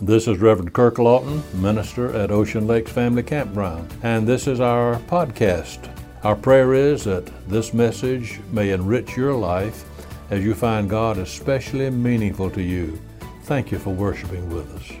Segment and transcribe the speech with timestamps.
[0.00, 4.96] This is Reverend Kirk Lawton, minister at Ocean Lakes Family Campground, and this is our
[5.02, 5.88] podcast.
[6.24, 9.84] Our prayer is that this message may enrich your life
[10.30, 13.00] as you find God especially meaningful to you.
[13.44, 14.92] Thank you for worshiping with us.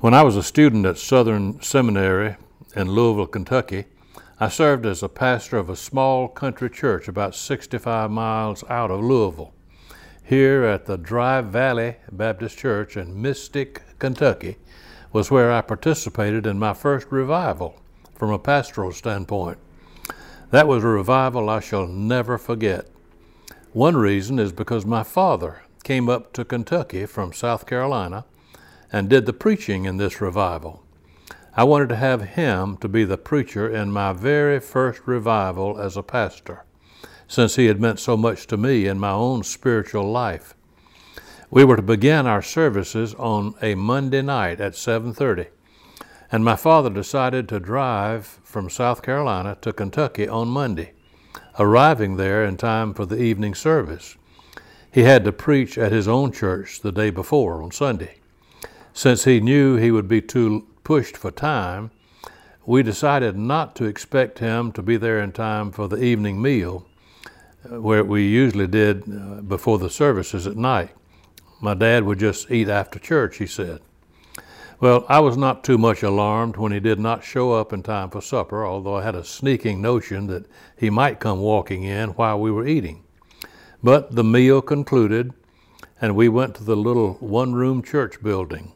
[0.00, 2.34] When I was a student at Southern Seminary
[2.74, 3.84] in Louisville, Kentucky,
[4.42, 9.00] I served as a pastor of a small country church about 65 miles out of
[9.00, 9.54] Louisville.
[10.24, 14.56] Here at the Dry Valley Baptist Church in Mystic, Kentucky,
[15.12, 17.80] was where I participated in my first revival
[18.16, 19.58] from a pastoral standpoint.
[20.50, 22.88] That was a revival I shall never forget.
[23.72, 28.24] One reason is because my father came up to Kentucky from South Carolina
[28.90, 30.81] and did the preaching in this revival.
[31.54, 35.98] I wanted to have him to be the preacher in my very first revival as
[35.98, 36.64] a pastor,
[37.28, 40.54] since he had meant so much to me in my own spiritual life.
[41.50, 45.48] We were to begin our services on a Monday night at 7:30,
[46.30, 50.92] and my father decided to drive from South Carolina to Kentucky on Monday,
[51.58, 54.16] arriving there in time for the evening service.
[54.90, 58.20] He had to preach at his own church the day before on Sunday.
[58.94, 61.90] Since he knew he would be too pushed for time,
[62.64, 66.86] we decided not to expect him to be there in time for the evening meal,
[67.70, 70.90] uh, where we usually did uh, before the services at night.
[71.60, 73.80] My dad would just eat after church, he said.
[74.80, 78.10] Well, I was not too much alarmed when he did not show up in time
[78.10, 82.40] for supper, although I had a sneaking notion that he might come walking in while
[82.40, 83.04] we were eating.
[83.80, 85.32] But the meal concluded,
[86.00, 88.72] and we went to the little one room church building.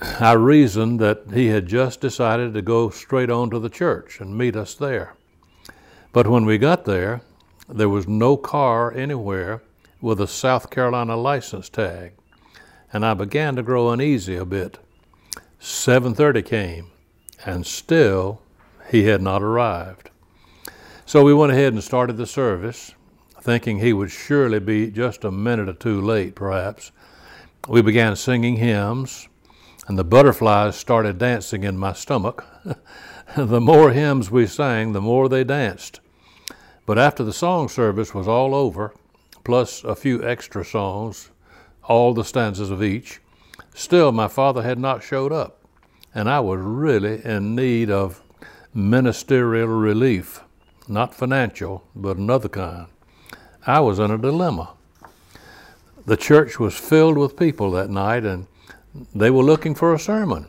[0.00, 4.36] I reasoned that he had just decided to go straight on to the church and
[4.36, 5.14] meet us there.
[6.12, 7.20] But when we got there,
[7.68, 9.62] there was no car anywhere
[10.00, 12.12] with a South Carolina license tag,
[12.92, 14.78] and I began to grow uneasy a bit.
[15.60, 16.86] 7:30 came,
[17.44, 18.40] and still
[18.90, 20.10] he had not arrived.
[21.04, 22.94] So we went ahead and started the service,
[23.40, 26.92] thinking he would surely be just a minute or two late, perhaps.
[27.68, 29.28] We began singing hymns,
[29.88, 32.46] and the butterflies started dancing in my stomach.
[33.36, 36.00] the more hymns we sang, the more they danced.
[36.86, 38.92] But after the song service was all over,
[39.44, 41.30] plus a few extra songs,
[41.84, 43.20] all the stanzas of each,
[43.74, 45.58] still my father had not showed up,
[46.14, 48.22] and I was really in need of
[48.74, 50.42] ministerial relief,
[50.88, 52.86] not financial, but another kind.
[53.66, 54.74] I was in a dilemma.
[56.04, 58.46] The church was filled with people that night, and
[59.14, 60.46] they were looking for a sermon.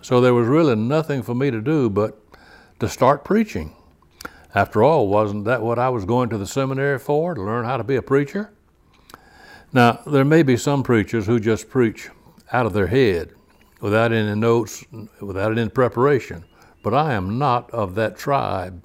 [0.00, 2.18] So there was really nothing for me to do but
[2.80, 3.74] to start preaching.
[4.54, 7.76] After all, wasn't that what I was going to the seminary for, to learn how
[7.76, 8.52] to be a preacher?
[9.72, 12.08] Now, there may be some preachers who just preach
[12.52, 13.34] out of their head
[13.80, 14.84] without any notes,
[15.20, 16.44] without any preparation,
[16.82, 18.82] but I am not of that tribe.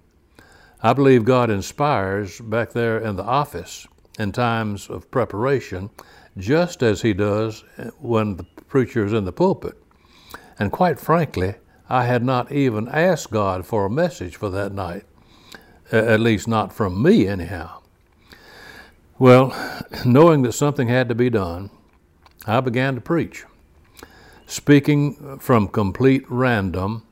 [0.82, 3.88] I believe God inspires back there in the office
[4.20, 5.90] in times of preparation,
[6.38, 7.64] just as He does
[8.00, 9.76] when the preachers in the pulpit.
[10.58, 11.54] And quite frankly,
[11.90, 15.04] I had not even asked God for a message for that night,
[15.92, 17.84] at least not from me, anyhow.
[19.20, 19.54] Well,
[20.04, 21.70] knowing that something had to be done,
[22.48, 23.44] I began to preach.
[24.48, 27.04] Speaking from complete random,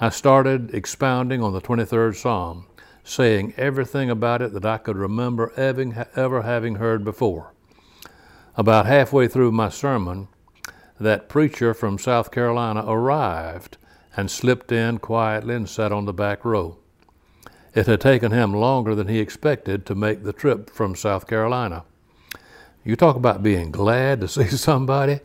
[0.00, 2.64] I started expounding on the 23rd Psalm,
[3.04, 7.52] saying everything about it that I could remember ever having heard before.
[8.56, 10.28] About halfway through my sermon,
[11.02, 13.76] that preacher from South Carolina arrived
[14.16, 16.78] and slipped in quietly and sat on the back row.
[17.74, 21.84] It had taken him longer than he expected to make the trip from South Carolina.
[22.84, 25.20] You talk about being glad to see somebody.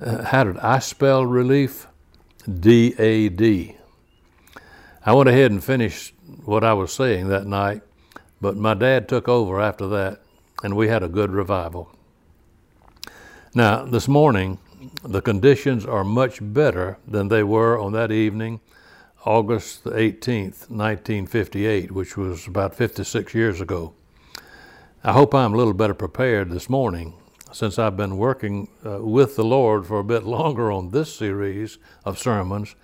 [0.00, 1.86] Uh, how did I spell relief?
[2.48, 3.76] D A D.
[5.04, 7.82] I went ahead and finished what I was saying that night,
[8.40, 10.20] but my dad took over after that,
[10.62, 11.90] and we had a good revival.
[13.54, 14.58] Now, this morning,
[15.02, 18.60] the conditions are much better than they were on that evening,
[19.24, 23.94] August the 18th, 1958, which was about 56 years ago.
[25.02, 27.14] I hope I'm a little better prepared this morning
[27.52, 31.78] since I've been working uh, with the Lord for a bit longer on this series
[32.04, 32.74] of sermons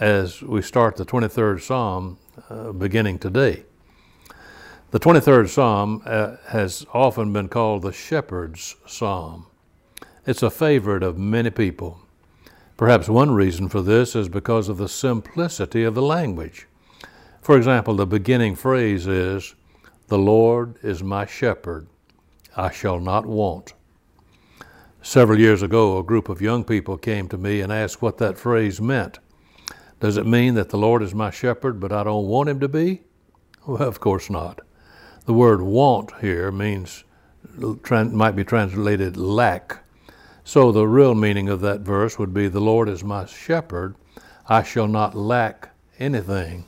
[0.00, 2.18] as we start the 23rd Psalm
[2.48, 3.64] uh, beginning today.
[4.90, 9.46] The 23rd Psalm uh, has often been called the Shepherd's Psalm.
[10.26, 12.00] It's a favorite of many people.
[12.76, 16.66] Perhaps one reason for this is because of the simplicity of the language.
[17.40, 19.54] For example, the beginning phrase is,
[20.08, 21.86] The Lord is my shepherd,
[22.54, 23.72] I shall not want.
[25.00, 28.36] Several years ago, a group of young people came to me and asked what that
[28.36, 29.18] phrase meant.
[30.00, 32.68] Does it mean that the Lord is my shepherd, but I don't want him to
[32.68, 33.02] be?
[33.66, 34.60] Well, of course not.
[35.24, 37.04] The word want here means,
[37.56, 39.79] might be translated lack.
[40.50, 43.94] So the real meaning of that verse would be, The Lord is my shepherd,
[44.48, 45.68] I shall not lack
[46.00, 46.64] anything.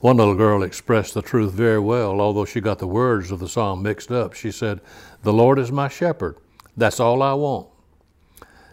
[0.00, 3.48] One little girl expressed the truth very well, although she got the words of the
[3.48, 4.32] psalm mixed up.
[4.32, 4.80] She said,
[5.22, 6.38] The Lord is my shepherd.
[6.78, 7.68] That's all I want.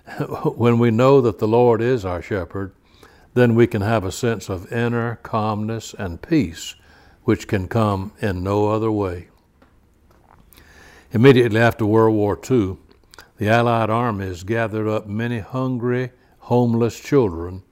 [0.55, 2.71] when we know that the Lord is our shepherd,
[3.33, 6.75] then we can have a sense of inner calmness and peace,
[7.25, 9.27] which can come in no other way.
[11.11, 12.77] Immediately after World War II,
[13.37, 17.63] the Allied armies gathered up many hungry, homeless children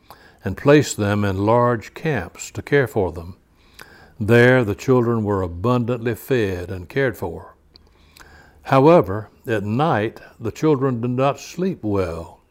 [0.43, 3.37] and placed them in large camps to care for them.
[4.19, 7.55] There, the children were abundantly fed and cared for.
[8.63, 12.41] However, at night the children did not sleep well.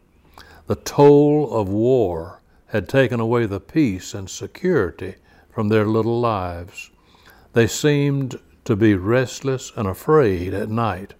[0.66, 5.16] The toll of war had taken away the peace and security
[5.50, 6.90] from their little lives.
[7.52, 11.14] They seemed to be restless and afraid at night.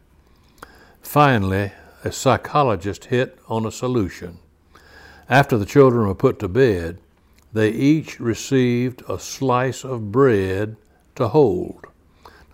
[1.02, 1.72] Finally,
[2.04, 4.38] a psychologist hit on a solution.
[5.28, 6.99] After the children were put to bed,
[7.52, 10.76] they each received a slice of bread
[11.14, 11.87] to hold.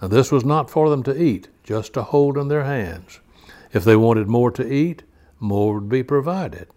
[0.03, 3.21] Now, this was not for them to eat, just to hold in their hands.
[3.73, 5.03] If they wanted more to eat,
[5.41, 6.69] more would be provided.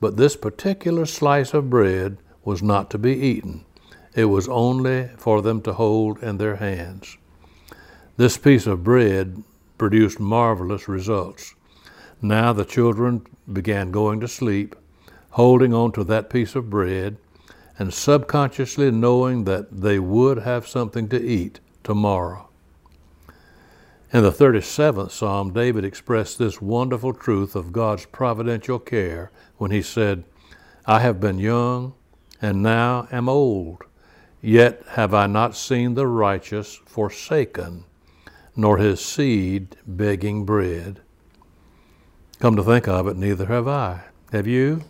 [0.00, 3.64] But this particular slice of bread was not to be eaten.
[4.14, 7.16] It was only for them to hold in their hands.
[8.16, 9.42] This piece of bread
[9.78, 11.54] produced marvelous results.
[12.24, 14.76] Now the children began going to sleep,
[15.30, 17.16] holding on to that piece of bread,
[17.80, 22.48] and subconsciously knowing that they would have something to eat tomorrow.
[24.12, 29.82] In the 37th Psalm, David expressed this wonderful truth of God's providential care when he
[29.82, 30.22] said,
[30.86, 31.94] I have been young
[32.40, 33.82] and now am old,
[34.40, 37.84] yet have I not seen the righteous forsaken,
[38.54, 41.00] nor his seed begging bread.
[42.42, 44.00] Come to think of it, neither have I.
[44.32, 44.82] Have you?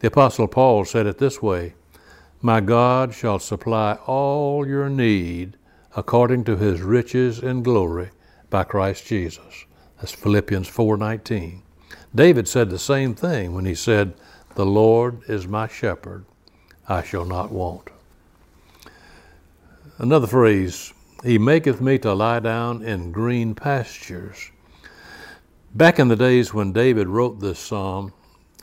[0.00, 1.74] The Apostle Paul said it this way
[2.40, 5.58] My God shall supply all your need
[5.94, 8.12] according to his riches and glory
[8.48, 9.66] by Christ Jesus.
[9.98, 11.60] That's Philippians 4:19.
[12.14, 14.14] David said the same thing when he said,
[14.54, 16.24] "The Lord is my shepherd;
[16.88, 17.90] I shall not want."
[19.98, 20.94] Another phrase,
[21.24, 24.51] "He maketh me to lie down in green pastures."
[25.74, 28.12] Back in the days when David wrote this psalm,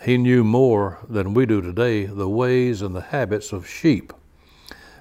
[0.03, 4.13] he knew more than we do today the ways and the habits of sheep.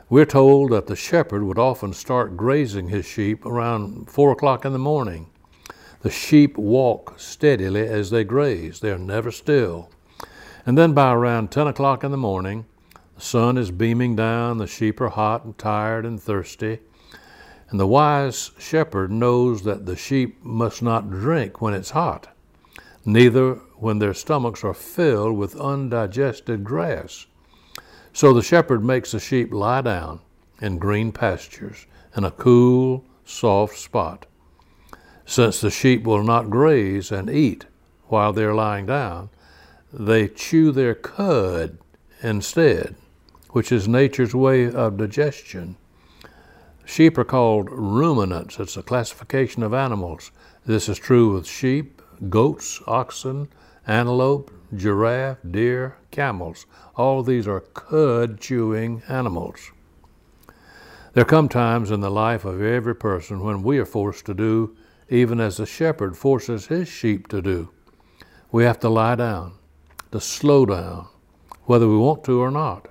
[0.09, 4.73] We're told that the shepherd would often start grazing his sheep around four o'clock in
[4.73, 5.29] the morning.
[6.01, 9.91] The sheep walk steadily as they graze, they are never still.
[10.65, 12.65] And then by around 10 o'clock in the morning,
[13.17, 16.79] the sun is beaming down, the sheep are hot and tired and thirsty.
[17.70, 22.29] And the wise shepherd knows that the sheep must not drink when it's hot,
[23.05, 27.26] neither when their stomachs are filled with undigested grass.
[28.12, 30.20] So the shepherd makes the sheep lie down
[30.61, 31.87] in green pastures
[32.17, 34.26] in a cool, soft spot.
[35.26, 37.66] Since the sheep will not graze and eat
[38.07, 39.28] while they're lying down,
[39.93, 41.78] they chew their cud
[42.23, 42.97] instead,
[43.50, 45.76] which is nature's way of digestion.
[46.88, 48.59] Sheep are called ruminants.
[48.59, 50.30] It's a classification of animals.
[50.64, 53.49] This is true with sheep, goats, oxen,
[53.87, 56.64] antelope, giraffe, deer, camels.
[56.97, 59.71] All these are cud chewing animals.
[61.12, 64.75] There come times in the life of every person when we are forced to do
[65.11, 67.68] even as the shepherd forces his sheep to do.
[68.50, 69.52] We have to lie down,
[70.11, 71.09] to slow down,
[71.64, 72.88] whether we want to or not.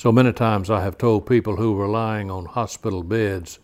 [0.00, 3.58] So many times I have told people who were lying on hospital beds,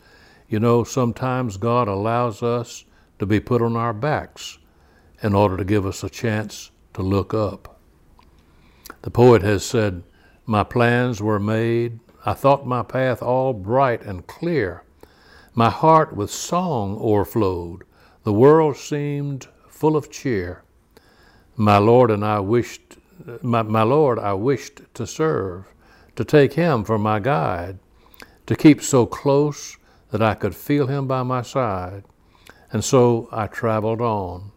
[0.51, 2.85] you know, sometimes God allows us
[3.19, 4.59] to be put on our backs
[5.23, 7.81] in order to give us a chance to look up.
[9.01, 10.03] The poet has said,
[10.45, 14.83] My plans were made, I thought my path all bright and clear.
[15.55, 17.85] My heart with song o'erflowed,
[18.25, 20.65] the world seemed full of cheer.
[21.57, 22.99] My Lord and I wished,
[23.41, 25.65] my, my Lord I wished to serve,
[26.17, 27.79] to take him for my guide,
[28.47, 29.77] to keep so close
[30.11, 32.05] that I could feel him by my side.
[32.73, 34.53] And so I traveled on.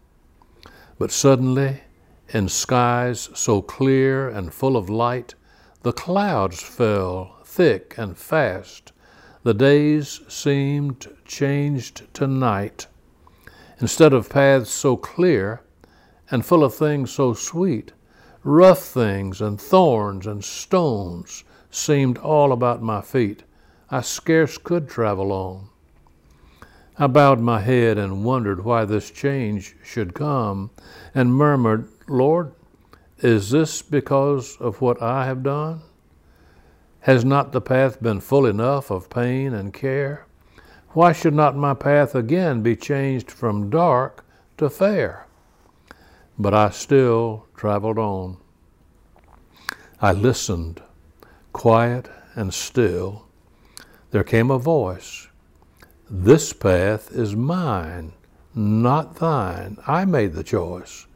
[0.98, 1.82] But suddenly
[2.28, 5.34] in skies so clear and full of light,
[5.82, 8.92] the clouds fell thick and fast.
[9.42, 12.86] the days seemed changed to night.
[13.80, 15.62] Instead of paths so clear
[16.30, 17.92] and full of things so sweet,
[18.44, 23.44] rough things and thorns and stones seemed all about my feet.
[23.90, 25.68] I scarce could travel on.
[26.98, 30.70] I bowed my head and wondered why this change should come,
[31.14, 32.52] and murmured, Lord,
[33.18, 35.82] is this because of what I have done?
[37.00, 40.26] Has not the path been full enough of pain and care?
[40.90, 44.24] Why should not my path again be changed from dark
[44.58, 45.26] to fair?
[46.38, 48.36] But I still traveled on.
[50.00, 50.82] I listened,
[51.52, 53.26] quiet and still.
[54.10, 55.28] There came a voice
[56.08, 58.12] This path is mine,
[58.54, 59.78] not thine.
[59.86, 61.06] I made the choice.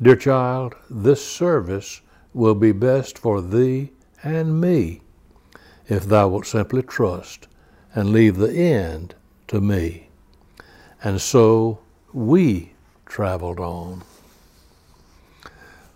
[0.00, 2.00] Dear child, this service
[2.32, 3.92] will be best for thee
[4.22, 5.02] and me
[5.88, 7.48] if thou wilt simply trust
[7.94, 9.14] and leave the end
[9.48, 10.08] to me.
[11.02, 11.80] And so
[12.12, 12.72] we
[13.06, 14.02] traveled on.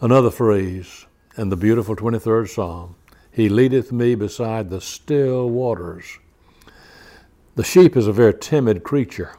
[0.01, 1.07] Another phrase
[1.37, 2.97] in the beautiful 23rd Psalm
[3.33, 6.19] He leadeth me beside the still waters.
[7.55, 9.37] The sheep is a very timid creature.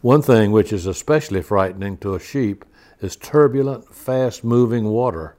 [0.00, 2.64] One thing which is especially frightening to a sheep
[3.00, 5.36] is turbulent, fast moving water.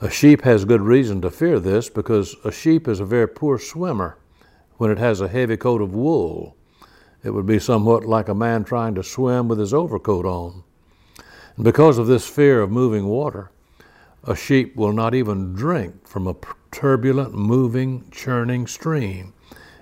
[0.00, 3.58] A sheep has good reason to fear this because a sheep is a very poor
[3.58, 4.18] swimmer
[4.76, 6.54] when it has a heavy coat of wool.
[7.24, 10.62] It would be somewhat like a man trying to swim with his overcoat on.
[11.56, 13.50] And because of this fear of moving water,
[14.24, 16.36] a sheep will not even drink from a
[16.70, 19.32] turbulent, moving, churning stream.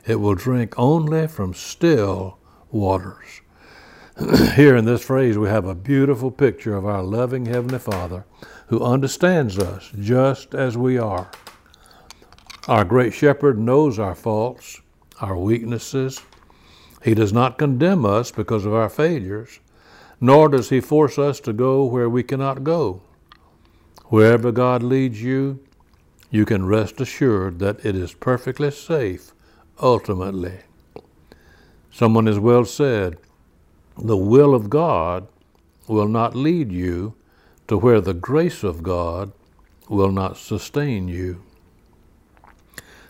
[0.07, 2.39] It will drink only from still
[2.71, 3.41] waters.
[4.55, 8.25] Here in this phrase, we have a beautiful picture of our loving Heavenly Father
[8.69, 11.31] who understands us just as we are.
[12.69, 14.81] Our great shepherd knows our faults,
[15.21, 16.21] our weaknesses.
[17.03, 19.61] He does not condemn us because of our failures,
[20.21, 23.03] nor does he force us to go where we cannot go.
[24.09, 25.59] Wherever God leads you,
[26.31, 29.33] you can rest assured that it is perfectly safe
[29.81, 30.59] ultimately.
[31.91, 33.17] Someone has well said,
[33.97, 35.27] the will of God
[35.89, 37.15] will not lead you
[37.69, 39.33] to where the grace of God
[39.89, 41.43] will not sustain you.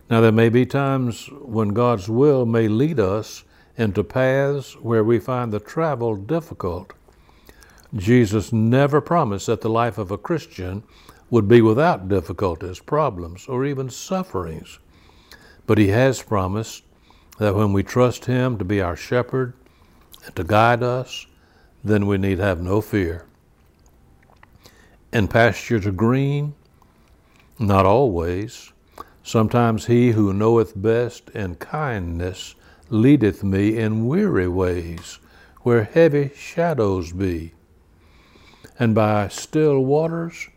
[0.08, 3.42] Now, there may be times when God's will may lead us
[3.76, 6.92] into paths where we find the travel difficult.
[7.94, 10.82] Jesus never promised that the life of a Christian
[11.30, 14.78] would be without difficulties, problems, or even sufferings.
[15.66, 16.84] But He has promised
[17.38, 19.54] that when we trust Him to be our shepherd
[20.24, 21.26] and to guide us,
[21.84, 23.26] then we need have no fear
[25.16, 26.54] and pastures are green?
[27.58, 28.72] Not always.
[29.22, 32.54] Sometimes he who knoweth best in kindness
[32.90, 35.18] leadeth me in weary ways,
[35.62, 37.54] where heavy shadows be.
[38.78, 40.48] And by still waters?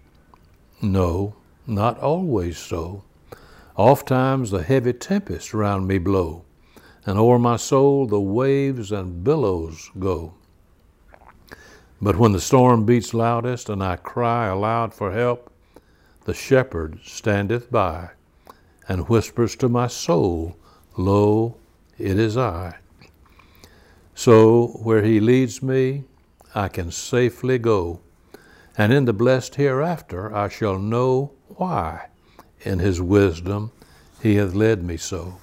[0.82, 1.36] No,
[1.66, 3.04] not always so.
[3.78, 6.44] Oft times the heavy tempests round me blow,
[7.06, 10.34] and o'er my soul the waves and billows go.
[12.02, 15.52] But when the storm beats loudest and I cry aloud for help,
[16.26, 18.12] the shepherd standeth by
[18.88, 20.58] and whispers to my soul,
[20.98, 21.56] Lo,
[21.98, 22.80] it is I.
[24.16, 26.04] So where he leads me,
[26.56, 28.02] I can safely go,
[28.78, 32.08] and in the blessed hereafter I shall know why
[32.62, 33.72] in his wisdom
[34.22, 35.38] he hath led me so.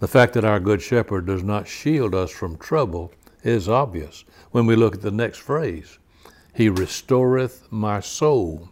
[0.00, 3.12] The fact that our good shepherd does not shield us from trouble
[3.42, 5.98] is obvious when we look at the next phrase
[6.54, 8.68] He restoreth my soul.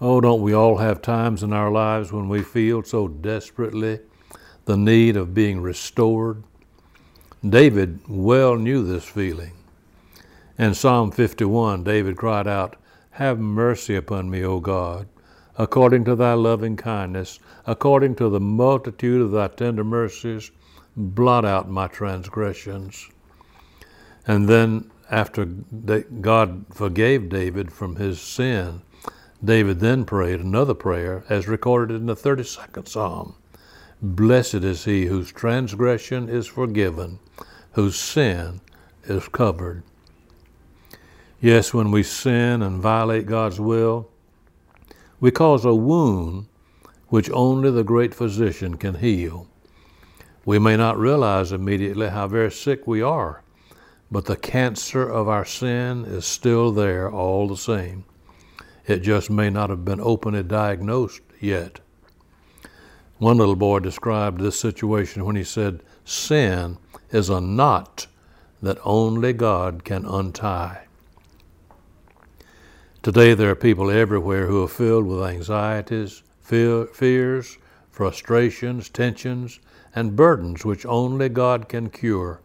[0.00, 4.00] Oh, don't we all have times in our lives when we feel so desperately
[4.66, 6.42] the need of being restored?
[7.48, 9.52] David well knew this feeling.
[10.56, 12.76] In Psalm 51, David cried out,
[13.12, 15.08] Have mercy upon me, O God,
[15.58, 20.52] according to thy loving kindness, according to the multitude of thy tender mercies
[20.96, 23.10] blot out my transgressions.
[24.28, 28.82] And then, after God forgave David from his sin,
[29.44, 33.34] David then prayed another prayer, as recorded in the 32nd Psalm
[34.00, 37.18] Blessed is he whose transgression is forgiven,
[37.72, 38.60] whose sin
[39.04, 39.82] is covered.
[41.44, 44.08] Yes, when we sin and violate God's will,
[45.20, 46.46] we cause a wound
[47.08, 49.46] which only the great physician can heal.
[50.46, 53.42] We may not realize immediately how very sick we are,
[54.10, 58.06] but the cancer of our sin is still there all the same.
[58.86, 61.78] It just may not have been openly diagnosed yet.
[63.18, 66.78] One little boy described this situation when he said, Sin
[67.10, 68.06] is a knot
[68.62, 70.83] that only God can untie.
[73.04, 77.58] Today, there are people everywhere who are filled with anxieties, fear, fears,
[77.90, 79.60] frustrations, tensions,
[79.94, 82.40] and burdens which only God can cure.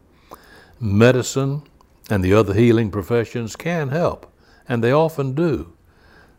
[0.77, 1.61] Medicine
[2.09, 4.29] and the other healing professions can help,
[4.67, 5.71] and they often do.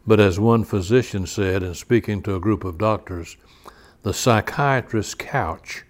[0.06, 3.38] But as one physician said in speaking to a group of doctors,
[4.02, 5.84] the psychiatrist's couch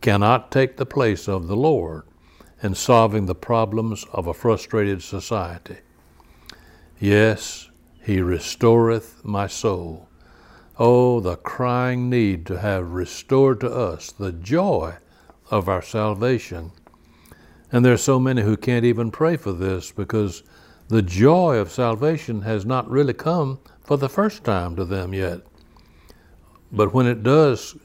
[0.00, 2.04] cannot take the place of the Lord
[2.62, 5.78] in solving the problems of a frustrated society.
[7.00, 7.70] Yes,
[8.04, 10.08] he restoreth my soul.
[10.78, 14.94] Oh, the crying need to have restored to us the joy
[15.50, 16.72] of our salvation.
[17.70, 20.42] And there are so many who can't even pray for this because
[20.88, 25.40] the joy of salvation has not really come for the first time to them yet.
[26.72, 27.76] But when it does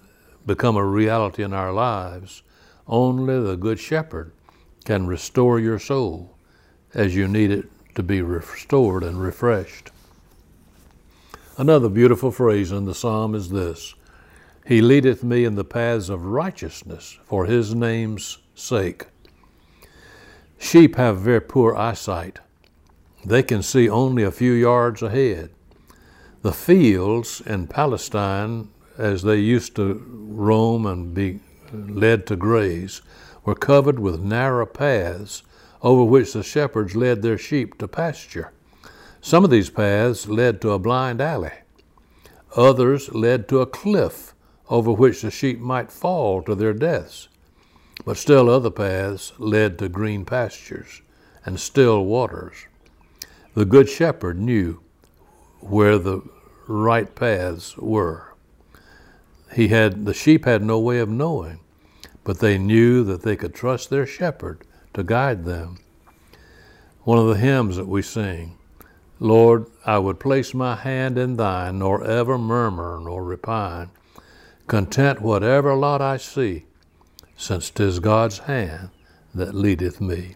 [0.45, 2.41] become a reality in our lives,
[2.87, 4.31] only the Good Shepherd
[4.85, 6.37] can restore your soul
[6.93, 9.91] as you need it to be restored and refreshed.
[11.59, 13.95] Another beautiful phrase in the psalm is this
[14.67, 19.07] He leadeth me in the paths of righteousness for his name's sake.
[20.59, 22.37] Sheep have very poor eyesight.
[23.25, 25.49] They can see only a few yards ahead.
[26.43, 31.39] The fields in Palestine, as they used to roam and be
[31.73, 33.01] led to graze,
[33.45, 35.41] were covered with narrow paths
[35.81, 38.51] over which the shepherds led their sheep to pasture.
[39.21, 41.51] Some of these paths led to a blind alley.
[42.55, 44.33] Others led to a cliff
[44.69, 47.27] over which the sheep might fall to their deaths.
[48.05, 51.01] But still other paths led to green pastures
[51.45, 52.67] and still waters.
[53.53, 54.81] The Good Shepherd knew
[55.61, 56.21] where the
[56.67, 58.33] right paths were.
[59.53, 61.59] He had the sheep had no way of knowing,
[62.23, 65.77] but they knew that they could trust their shepherd to guide them.
[67.03, 68.56] One of the hymns that we sing,
[69.19, 73.89] Lord, I would place my hand in thine, nor ever murmur nor repine,
[74.67, 76.65] content whatever lot I see,
[77.35, 78.89] since 'tis God's hand
[79.33, 80.35] that leadeth me.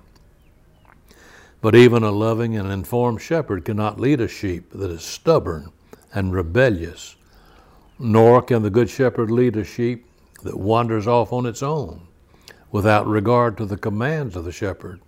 [1.61, 5.71] But even a loving and informed shepherd cannot lead a sheep that is stubborn
[6.11, 7.15] and rebellious,
[7.99, 10.07] nor can the good shepherd lead a sheep
[10.41, 12.07] that wanders off on its own
[12.71, 14.99] without regard to the commands of the shepherd.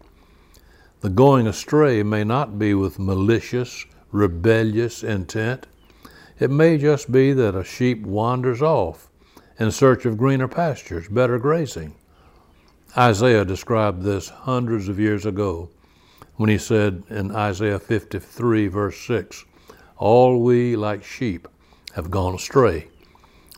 [1.03, 5.67] The going astray may not be with malicious, rebellious intent.
[6.39, 9.09] It may just be that a sheep wanders off
[9.59, 11.95] in search of greener pastures, better grazing.
[12.95, 15.69] Isaiah described this hundreds of years ago
[16.37, 19.43] when he said in Isaiah 53, verse 6,
[19.97, 21.49] All we like sheep
[21.95, 22.87] have gone astray.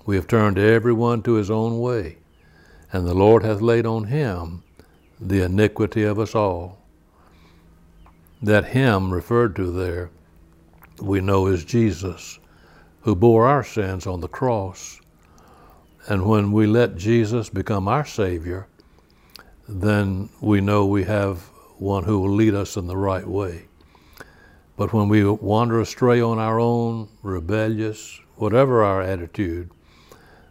[0.07, 2.17] We have turned every one to his own way,
[2.91, 4.63] and the Lord hath laid on him
[5.21, 6.79] the iniquity of us all.
[8.45, 10.11] That him referred to there,
[11.01, 12.37] we know is Jesus,
[13.01, 15.01] who bore our sins on the cross.
[16.07, 18.67] And when we let Jesus become our Savior,
[19.67, 21.39] then we know we have
[21.79, 23.65] one who will lead us in the right way.
[24.77, 29.71] But when we wander astray on our own, rebellious, whatever our attitude,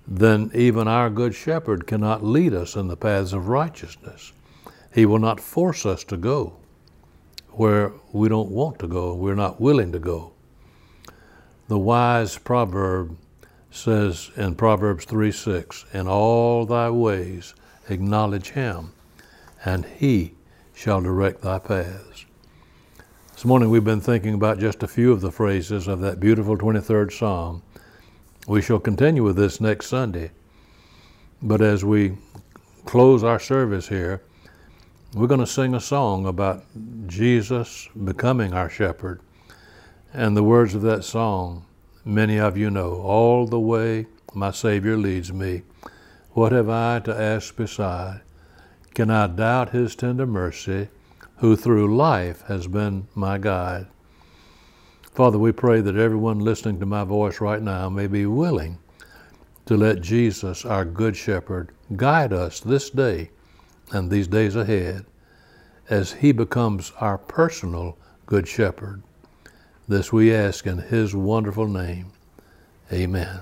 [0.04, 4.32] then even our good shepherd cannot lead us in the paths of righteousness.
[4.92, 6.54] He will not force us to go
[7.58, 10.32] where we don't want to go, we're not willing to go.
[11.68, 13.16] The wise proverb
[13.70, 17.54] says in Proverbs 3 6, In all thy ways
[17.88, 18.92] acknowledge him,
[19.64, 20.34] and he
[20.74, 22.26] shall direct thy paths.
[23.32, 26.56] This morning we've been thinking about just a few of the phrases of that beautiful
[26.56, 27.62] 23rd Psalm.
[28.46, 30.30] We shall continue with this next Sunday.
[31.42, 32.16] But as we
[32.84, 34.22] close our service here,
[35.14, 36.64] we're going to sing a song about
[37.06, 39.20] Jesus becoming our shepherd.
[40.12, 41.66] And the words of that song,
[42.04, 42.94] many of you know.
[42.94, 45.62] All the way my Savior leads me.
[46.32, 48.22] What have I to ask beside?
[48.92, 50.88] Can I doubt his tender mercy,
[51.36, 53.86] who through life has been my guide?
[55.12, 58.78] Father, we pray that everyone listening to my voice right now may be willing
[59.66, 63.30] to let Jesus, our Good Shepherd, guide us this day
[63.92, 65.04] and these days ahead
[65.88, 69.02] as he becomes our personal Good Shepherd.
[69.86, 72.12] This we ask in his wonderful name.
[72.92, 73.40] Amen.